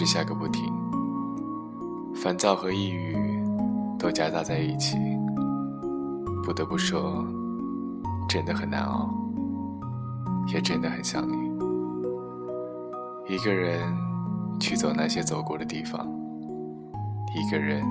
[0.00, 0.72] 直下个不停，
[2.14, 3.14] 烦躁和抑郁
[3.98, 4.96] 都夹杂在一起。
[6.42, 7.22] 不得不说，
[8.26, 9.10] 真的很难熬，
[10.46, 11.36] 也真的很想你。
[13.28, 13.94] 一个人
[14.58, 16.08] 去走那些走过的地方，
[17.36, 17.84] 一个人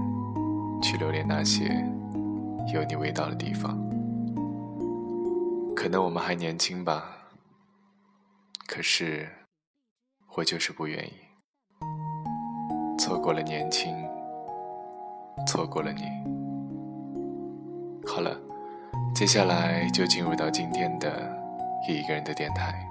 [0.81, 1.67] 去留恋那些
[2.73, 3.77] 有你味道的地方。
[5.75, 7.05] 可能我们还年轻吧，
[8.65, 9.29] 可是
[10.37, 11.11] 我就是不愿意
[12.99, 13.95] 错过了年轻，
[15.47, 16.03] 错过了你。
[18.05, 18.35] 好了，
[19.15, 21.09] 接下来就进入到今天的
[21.87, 22.88] 一个人的电台。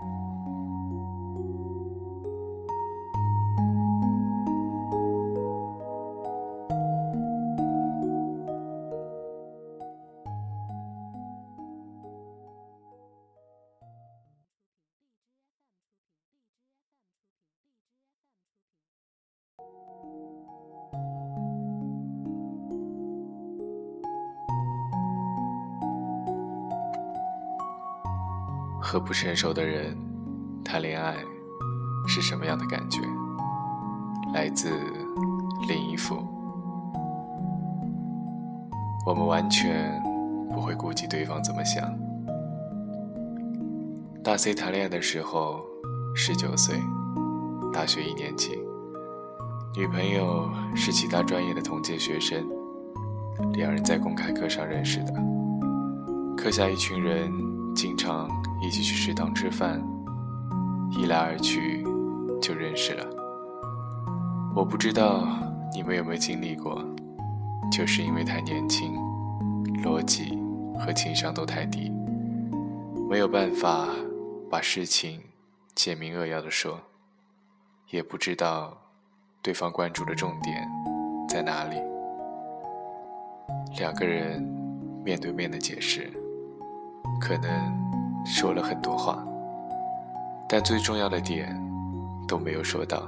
[28.89, 29.95] 和不成熟的人
[30.65, 31.15] 谈恋爱
[32.07, 33.03] 是什么样的感觉？
[34.33, 34.71] 来自
[35.69, 36.17] 林一夫。
[39.05, 39.93] 我们完全
[40.55, 41.95] 不会顾及对方怎么想。
[44.25, 45.61] 大 C 谈恋爱的时候，
[46.15, 46.81] 十九岁，
[47.71, 48.59] 大学一年级，
[49.77, 52.43] 女朋友是其他专业的同届学生，
[53.53, 55.13] 两人在公开课上认识的。
[56.35, 57.31] 课下一群人
[57.75, 58.31] 经常。
[58.61, 59.81] 一起去食堂吃饭，
[60.91, 61.85] 一来二去
[62.41, 63.07] 就认识了。
[64.55, 65.27] 我不知道
[65.73, 66.85] 你们有没有经历过，
[67.71, 68.95] 就是因为太年轻，
[69.85, 70.37] 逻辑
[70.79, 71.93] 和情商都太低，
[73.09, 73.87] 没有办法
[74.51, 75.21] 把事情
[75.75, 76.81] 简明扼要的说，
[77.91, 78.77] 也不知道
[79.41, 80.69] 对方关注的重点
[81.29, 81.77] 在哪里。
[83.79, 84.43] 两个人
[85.05, 86.13] 面对面的解释，
[87.21, 87.88] 可能。
[88.31, 89.27] 说了很多话，
[90.47, 91.49] 但最重要的点
[92.29, 93.03] 都没有说到，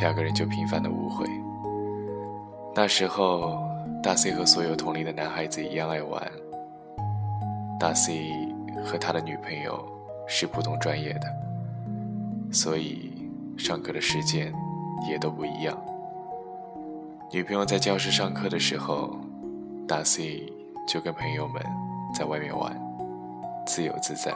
[0.00, 1.26] 两个人就频繁的误会。
[2.76, 3.58] 那时候，
[4.00, 6.30] 大 C 和所有同龄的男孩子一样爱玩。
[7.80, 8.30] 大 C
[8.84, 9.84] 和他的女朋友
[10.28, 11.26] 是不同专业的，
[12.52, 13.12] 所以
[13.56, 14.54] 上课的时间
[15.10, 15.76] 也都不一样。
[17.32, 19.18] 女朋友在教室上课的时候，
[19.88, 20.52] 大 C
[20.86, 21.60] 就跟朋友们
[22.14, 22.87] 在外面玩。
[23.68, 24.32] 自由自在，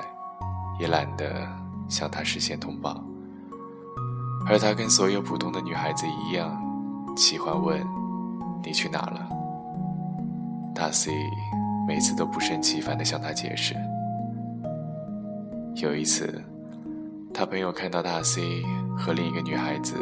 [0.78, 1.48] 也懒得
[1.88, 3.03] 向他事先通报。
[4.47, 6.54] 而他跟所有普通的女孩子一样，
[7.16, 7.82] 喜欢问
[8.62, 9.26] ：“你去哪了？”
[10.76, 11.12] 大 C
[11.88, 13.75] 每次都不胜其烦地向他解释。
[15.76, 16.43] 有一次，
[17.32, 18.62] 他朋友看到大 C
[18.99, 19.94] 和另一个女孩子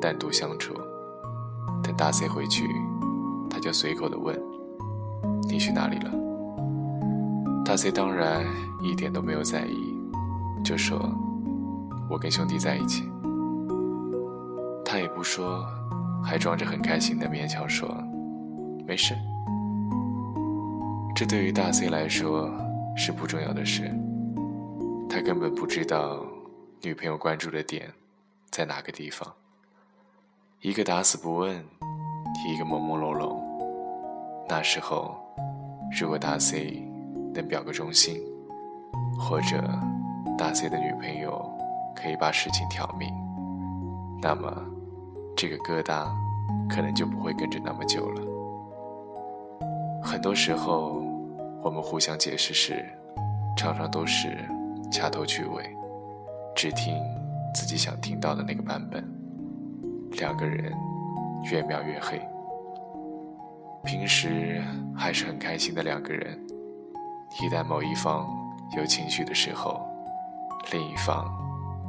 [0.00, 0.72] 单独相处，
[1.82, 2.66] 等大 C 回去，
[3.50, 4.40] 他就随口地问
[5.50, 6.10] ：“你去哪里了？”
[7.64, 8.44] 大 C 当然
[8.82, 9.94] 一点都没有在意，
[10.64, 10.98] 就说
[12.10, 13.08] ：“我跟兄弟在一起。”
[14.84, 15.64] 他也不说，
[16.24, 17.88] 还装着很开心的勉强说
[18.84, 19.14] ：“没事。”
[21.14, 22.50] 这对于大 C 来说
[22.96, 23.88] 是不重要的事，
[25.08, 26.26] 他根本不知道
[26.82, 27.92] 女朋友关注的点
[28.50, 29.32] 在哪个地方。
[30.60, 31.54] 一个打死不问，
[32.48, 33.38] 一个朦朦胧胧。
[34.48, 35.16] 那时候，
[36.00, 36.89] 如果大 C……
[37.34, 38.20] 能表个忠心，
[39.18, 39.62] 或者
[40.36, 41.50] 大 C 的女朋友
[41.94, 43.08] 可以把事情挑明，
[44.20, 44.52] 那么
[45.36, 46.08] 这个疙瘩
[46.68, 48.22] 可能就不会跟着那么久了。
[50.02, 51.02] 很多时候，
[51.62, 52.84] 我们互相解释时，
[53.56, 54.36] 常常都是
[54.90, 55.76] 掐头去尾，
[56.56, 56.94] 只听
[57.54, 59.04] 自己想听到的那个版本，
[60.12, 60.72] 两个人
[61.50, 62.20] 越描越黑。
[63.84, 64.62] 平时
[64.96, 66.38] 还是很开心的两个人。
[67.38, 68.26] 一旦某一方
[68.76, 69.80] 有情绪的时候，
[70.72, 71.24] 另一方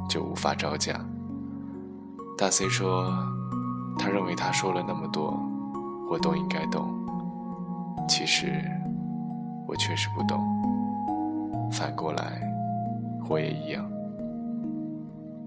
[0.08, 0.98] 就无法招架。
[2.38, 3.12] 大 C 说，
[3.98, 5.38] 他认为他说了那么多，
[6.10, 6.88] 我都应该懂。
[8.08, 8.64] 其实，
[9.66, 10.40] 我确实不懂。
[11.70, 12.40] 反过来，
[13.28, 13.84] 我也一样。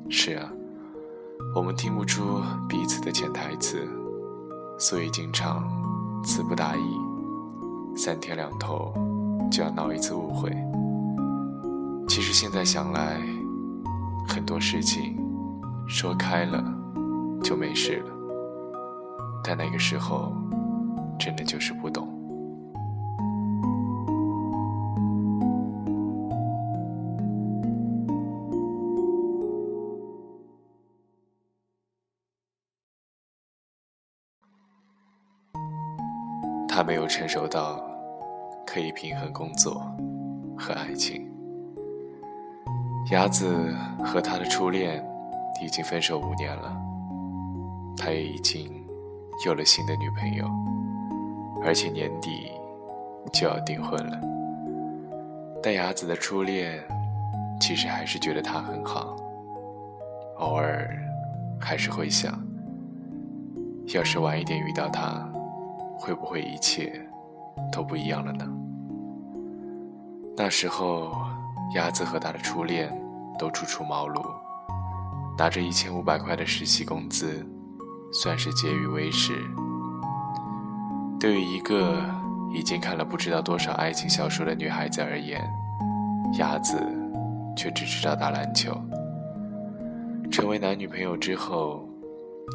[0.09, 0.49] 是啊，
[1.55, 3.87] 我们听不出彼此的潜台词，
[4.77, 5.63] 所以经常
[6.23, 6.97] 词不达意，
[7.95, 8.93] 三天两头
[9.51, 10.49] 就要闹一次误会。
[12.07, 13.19] 其实现在想来，
[14.27, 15.17] 很多事情
[15.87, 16.63] 说开了
[17.43, 18.11] 就没事了，
[19.43, 20.33] 但那个时候
[21.19, 22.11] 真的就是不懂。
[36.67, 37.81] 他没有成熟到
[38.75, 39.89] 可以平衡工作
[40.57, 41.31] 和爱情。
[43.09, 43.73] 雅子
[44.03, 45.01] 和他的初恋
[45.63, 46.75] 已经分手五年了，
[47.95, 48.85] 他也已经
[49.45, 50.45] 有了新的女朋友，
[51.63, 52.51] 而且年底
[53.31, 54.19] 就要订婚了。
[55.63, 56.77] 但雅子的初恋
[57.61, 59.15] 其实还是觉得他很好，
[60.39, 60.93] 偶尔
[61.61, 62.37] 还是会想，
[63.93, 65.25] 要是晚一点遇到他。
[65.97, 67.01] 会不会一切
[67.71, 68.45] 都不一样了呢？
[70.37, 71.15] 那时候，
[71.75, 72.91] 鸭子和他的初恋
[73.39, 74.21] 都初出茅庐，
[75.37, 77.45] 拿着一千五百块的实习工资，
[78.11, 79.33] 算是孑于微时。
[81.17, 82.03] 对于一个
[82.53, 85.41] 已经看了不知道多少爱情小说的女孩子而言，
[86.37, 86.77] 鸭子
[87.55, 88.75] 却只知道打篮球。
[90.29, 91.87] 成为男女朋友之后，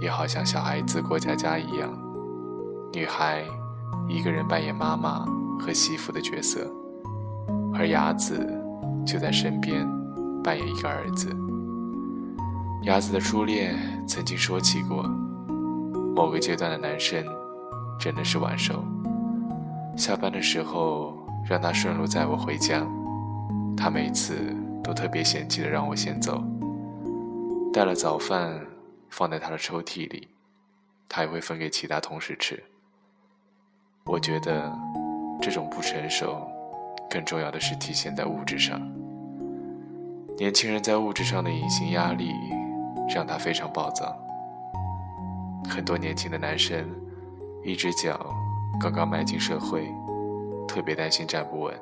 [0.02, 1.90] 也好像小孩子过家家一样。
[2.92, 3.42] 女孩
[4.06, 5.24] 一个人扮演妈妈
[5.58, 6.70] 和媳妇的角色，
[7.80, 8.46] 而雅子
[9.06, 9.88] 就在身边
[10.44, 11.34] 扮演一个儿子。
[12.82, 13.74] 雅子的初恋
[14.06, 15.02] 曾经说起过，
[16.14, 17.24] 某个阶段的男生
[17.98, 18.84] 真的是晚熟。
[19.96, 22.86] 下班的时候让他顺路载我回家，
[23.74, 24.54] 他每次
[24.84, 26.44] 都特别嫌弃的让我先走。
[27.72, 28.60] 带了早饭
[29.08, 30.28] 放在他的抽屉里，
[31.08, 32.62] 他也会分给其他同事吃。
[34.04, 34.70] 我觉得，
[35.40, 36.46] 这种不成熟，
[37.10, 38.80] 更重要的是体现在物质上。
[40.38, 42.32] 年轻人在物质上的隐形压力，
[43.14, 44.16] 让他非常暴躁。
[45.68, 46.88] 很多年轻的男生，
[47.64, 48.18] 一只脚
[48.80, 49.86] 刚刚迈进社会，
[50.66, 51.74] 特别担心站不稳。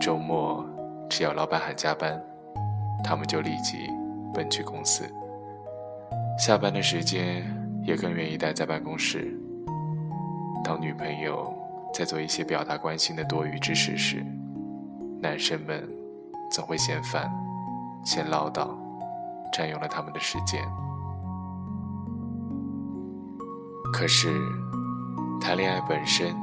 [0.00, 0.66] 周末
[1.08, 2.20] 只要老板喊加班，
[3.04, 3.88] 他们就立即
[4.32, 5.04] 奔去公司。
[6.36, 7.44] 下班的时间，
[7.84, 9.38] 也更愿意待在办公室。
[10.64, 11.53] 当女朋友
[11.94, 14.26] 在做一些表达关心的多余之事时，
[15.22, 15.88] 男生们
[16.50, 17.30] 总会嫌烦、
[18.04, 18.68] 嫌唠叨，
[19.52, 20.60] 占用了他们的时间。
[23.92, 24.28] 可是，
[25.40, 26.34] 谈恋爱本身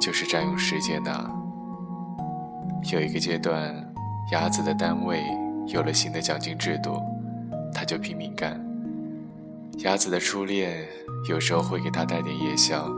[0.00, 1.30] 就是占用时间的。
[2.92, 3.74] 有一个阶段，
[4.30, 5.24] 鸭子的单位
[5.66, 7.02] 有了新的奖金制度，
[7.74, 8.64] 他就拼命干。
[9.78, 10.86] 鸭子的初恋
[11.28, 12.88] 有时候会给他带点夜宵。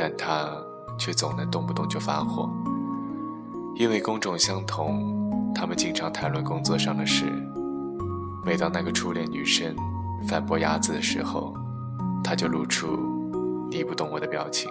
[0.00, 0.56] 但他
[0.98, 2.50] 却总能动不动就发火，
[3.76, 7.24] 因为工种相同，他们经常谈论工作上的事。
[8.44, 9.76] 每当那个初恋女生
[10.26, 11.54] 反驳鸭子的时候，
[12.24, 12.98] 他就露出
[13.70, 14.70] “你不懂我”的表情。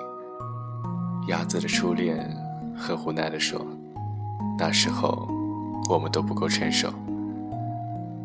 [1.28, 2.30] 鸭子的初恋
[2.76, 3.66] 很无奈地说
[4.60, 5.30] ：“那时候
[5.90, 6.92] 我们都不够成熟，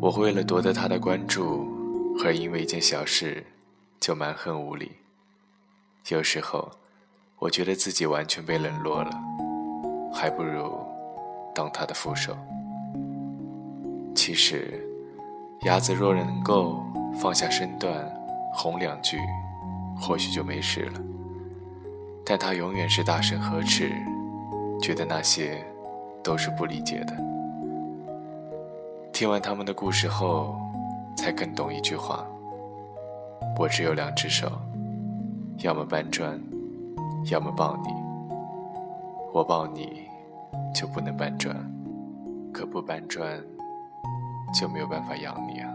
[0.01, 1.67] 我为了夺得他的关注，
[2.25, 3.45] 而因为一件小事
[3.99, 4.91] 就蛮横无理。
[6.09, 6.69] 有时候。”
[7.43, 9.11] 我觉得自己完全被冷落了，
[10.13, 10.79] 还不如
[11.53, 12.33] 当他的副手。
[14.15, 14.81] 其实，
[15.65, 16.81] 鸭子若能够
[17.19, 18.09] 放下身段，
[18.53, 19.17] 哄两句，
[19.99, 21.01] 或许就没事了。
[22.25, 23.91] 但他永远是大声呵斥，
[24.81, 25.61] 觉得那些
[26.23, 27.13] 都是不理解的。
[29.11, 30.55] 听完他们的故事后，
[31.17, 32.25] 才更懂一句话：
[33.59, 34.49] 我只有两只手，
[35.57, 36.39] 要么搬砖。
[37.31, 37.89] 要么抱你，
[39.33, 40.07] 我抱你
[40.75, 41.55] 就不能搬砖，
[42.53, 43.41] 可不搬砖
[44.53, 45.69] 就没有办法养你啊！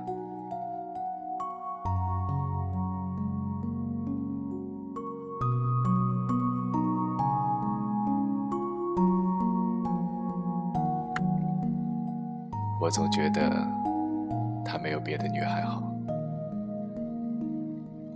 [12.80, 13.50] 我总觉得
[14.64, 15.82] 他没有别的女孩好。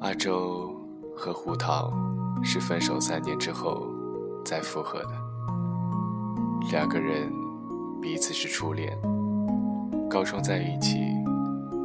[0.00, 0.72] 阿周
[1.16, 1.90] 和胡桃。
[2.42, 3.86] 是分手三年之后
[4.44, 5.10] 再复合的，
[6.70, 7.32] 两个人
[8.00, 8.98] 彼此是初恋，
[10.10, 10.98] 高中在一起，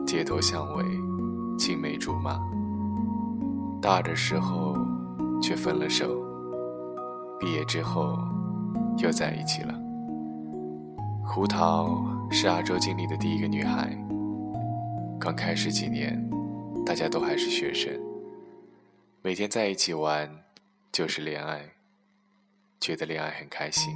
[0.05, 0.83] 街头巷尾，
[1.57, 2.39] 青梅竹马。
[3.79, 4.75] 大二的时候
[5.41, 6.23] 却分了手，
[7.39, 8.17] 毕业之后
[8.97, 9.73] 又在一起了。
[11.23, 13.95] 胡桃是阿周经历的第一个女孩。
[15.19, 16.17] 刚开始几年，
[16.85, 17.91] 大家都还是学生，
[19.27, 20.25] 每天在一起玩
[20.89, 21.59] 就是恋爱，
[22.79, 23.93] 觉得恋爱很开心。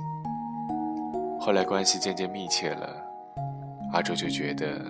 [1.40, 3.02] 后来关系渐渐密切了，
[3.94, 4.82] 阿周就觉得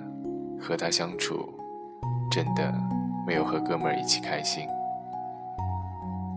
[0.59, 1.47] 和他相处
[2.31, 2.73] 真的
[3.23, 4.67] 没有和哥们儿一起开心。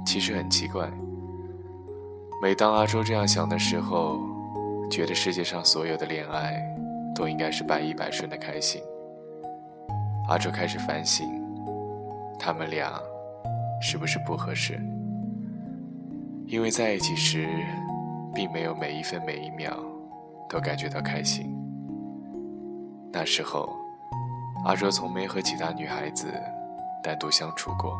[0.04, 0.87] 其实很奇怪，
[2.42, 4.20] 每当阿周这样想的时候，
[4.90, 6.62] 觉得世界上所有的恋爱
[7.14, 8.82] 都应该是百依百顺的开心。
[10.28, 11.26] 阿周开始反省，
[12.38, 13.00] 他们俩
[13.81, 14.81] 是不是不合适？
[16.47, 17.49] 因为在一起时，
[18.35, 19.76] 并没有每一分每一秒
[20.49, 21.54] 都感觉到开心。
[23.12, 23.69] 那时候，
[24.64, 26.26] 阿周从没和其他女孩子
[27.02, 27.97] 单独相处过。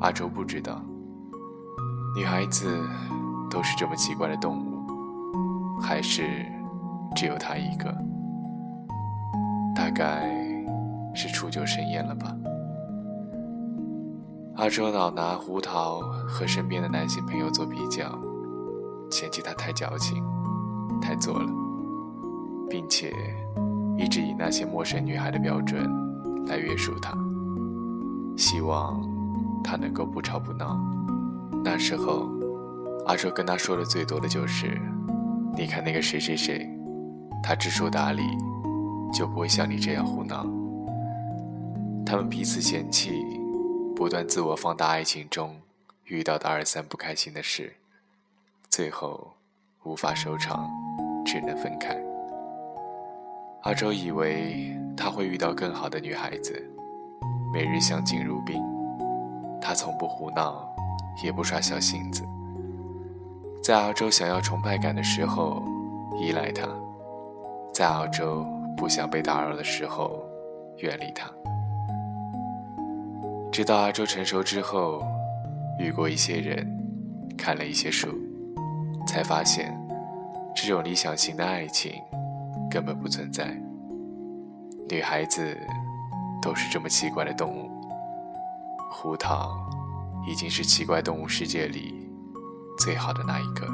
[0.00, 0.80] 阿周不知道，
[2.16, 2.68] 女孩子
[3.50, 6.46] 都是这么奇怪的动物，还是
[7.14, 7.94] 只有他一个？
[9.74, 10.30] 大概
[11.14, 12.34] 是初九生厌了吧。
[14.58, 18.18] 阿周老拿胡桃和身边的男性朋友做比较，
[19.08, 20.20] 嫌弃他太矫情、
[21.00, 21.48] 太作了，
[22.68, 23.14] 并且
[23.96, 25.88] 一直以那些陌生女孩的标准
[26.46, 27.16] 来约束他，
[28.36, 29.00] 希望。
[29.62, 30.76] 他能够不吵不闹。
[31.64, 32.28] 那时候，
[33.06, 34.80] 阿周跟他说的最多的就是
[35.56, 36.68] ：“你看那个谁谁谁，
[37.42, 38.22] 他知书达理，
[39.12, 40.46] 就不会像你这样胡闹。”
[42.06, 43.10] 他们彼此嫌弃，
[43.98, 45.60] 不断自我放大爱情中
[46.04, 47.74] 遇到的二三不开心的事，
[48.70, 49.32] 最后
[49.82, 50.70] 无法收场，
[51.26, 52.00] 只能分开。
[53.62, 56.64] 阿周以为他会遇到更好的女孩子，
[57.52, 58.62] 每日相敬如宾。
[59.60, 60.72] 他从不胡闹，
[61.24, 62.22] 也不耍小性子。
[63.60, 65.60] 在澳洲想要崇拜感的时候，
[66.20, 66.68] 依赖他；
[67.74, 70.24] 在澳洲不想被打扰的时候，
[70.76, 71.28] 远离他。
[73.58, 75.02] 直到阿周成熟之后，
[75.80, 76.64] 遇过一些人，
[77.36, 78.08] 看了一些书，
[79.04, 79.76] 才发现，
[80.54, 81.92] 这种理想型的爱情
[82.70, 83.60] 根本不存在。
[84.88, 85.58] 女孩子
[86.40, 87.68] 都是这么奇怪的动物。
[88.92, 89.50] 胡桃
[90.30, 92.08] 已经是奇怪动物世界里
[92.78, 93.72] 最好的那一个了。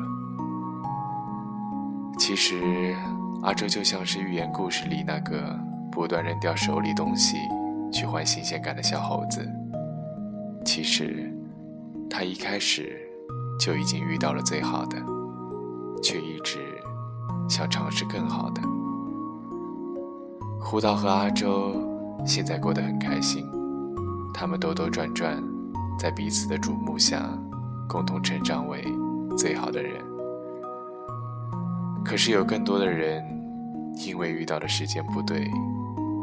[2.18, 2.96] 其实，
[3.42, 5.60] 阿周就像是寓言故事里那个
[5.92, 7.36] 不断扔掉手里东西
[7.92, 9.46] 去换新鲜感的小猴子。
[10.64, 11.30] 其实，
[12.08, 12.98] 他一开始
[13.60, 14.96] 就已经遇到了最好的，
[16.02, 16.58] 却一直
[17.48, 18.62] 想尝试更好的。
[20.60, 21.74] 胡桃和阿周
[22.26, 23.46] 现在过得很开心。
[24.32, 25.40] 他们兜兜转转，
[25.98, 27.22] 在彼此的瞩目下，
[27.88, 28.82] 共同成长为
[29.36, 30.02] 最好的人。
[32.04, 33.22] 可是有更多的人，
[34.04, 35.48] 因为遇到的时间不对，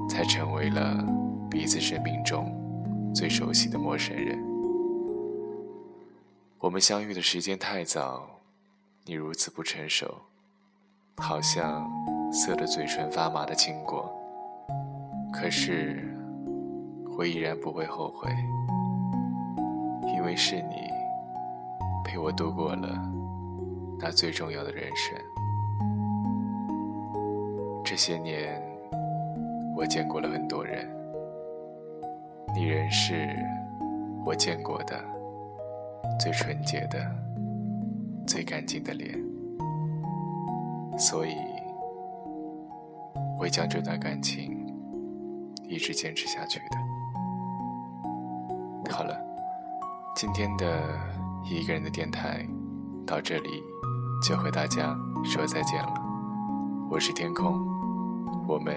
[0.09, 1.03] 才成为了
[1.49, 2.51] 彼此生命中
[3.13, 4.37] 最熟悉的陌生人。
[6.59, 8.27] 我们相遇的时间太早，
[9.05, 10.13] 你如此不成熟，
[11.17, 11.89] 好像
[12.31, 14.11] 涩得嘴唇发麻的经过。
[15.33, 16.07] 可是。
[17.17, 18.31] 我依然不会后悔，
[20.15, 20.89] 因为是你
[22.03, 22.99] 陪我度过了
[23.99, 25.15] 那最重要的人生。
[27.85, 28.59] 这些年，
[29.75, 30.89] 我见过了很多人，
[32.53, 33.29] 你仍是
[34.25, 34.99] 我见过的
[36.19, 36.99] 最纯洁的、
[38.27, 39.17] 最干净的脸，
[40.97, 41.35] 所以
[43.37, 44.65] 会将这段感情
[45.63, 46.77] 一直坚持下去的。
[48.91, 49.17] 好了，
[50.15, 50.65] 今天的
[51.43, 52.45] 一个人的电台
[53.07, 53.49] 到这里
[54.21, 55.93] 就和大家说再见了。
[56.89, 57.65] 我是天空，
[58.47, 58.75] 我们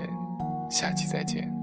[0.70, 1.53] 下期再见。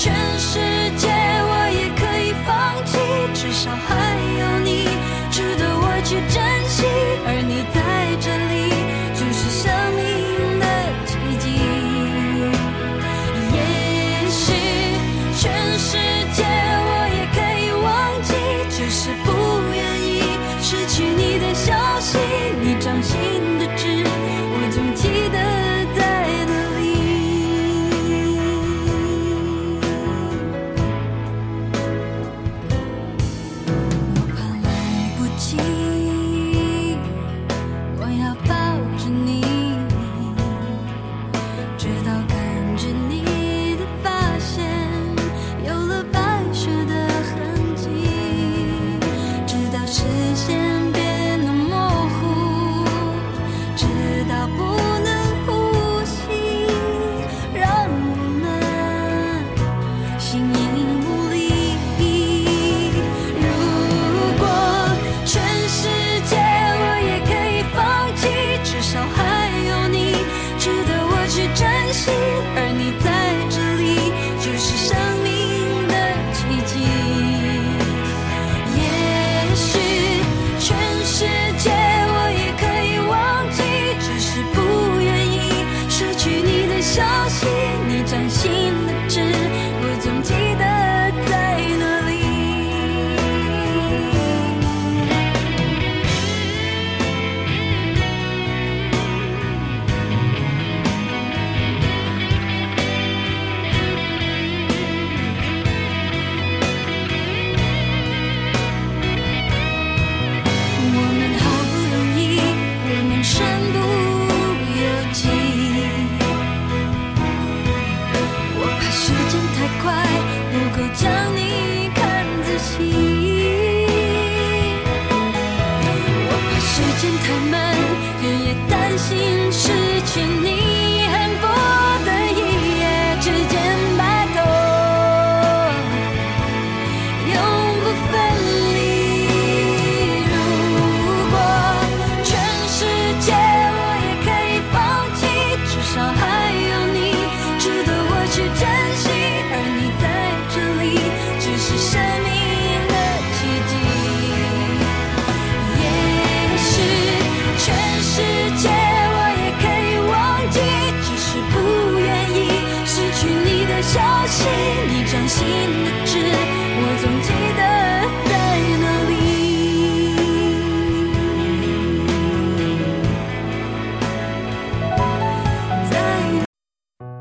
[0.00, 0.69] 全世界。
[35.40, 35.79] 心